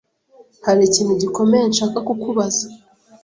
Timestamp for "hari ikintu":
0.65-1.13